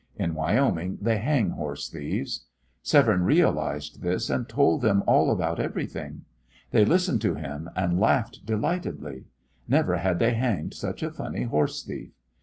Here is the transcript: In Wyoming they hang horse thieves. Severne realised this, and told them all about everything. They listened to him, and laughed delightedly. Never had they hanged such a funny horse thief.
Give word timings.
In 0.15 0.33
Wyoming 0.33 0.97
they 0.99 1.17
hang 1.19 1.51
horse 1.51 1.87
thieves. 1.87 2.47
Severne 2.81 3.21
realised 3.21 4.01
this, 4.01 4.31
and 4.31 4.49
told 4.49 4.81
them 4.81 5.03
all 5.05 5.29
about 5.29 5.59
everything. 5.59 6.23
They 6.71 6.85
listened 6.85 7.21
to 7.21 7.35
him, 7.35 7.69
and 7.75 7.99
laughed 7.99 8.43
delightedly. 8.43 9.25
Never 9.67 9.97
had 9.97 10.17
they 10.17 10.33
hanged 10.33 10.73
such 10.73 11.03
a 11.03 11.11
funny 11.11 11.43
horse 11.43 11.83
thief. 11.83 12.13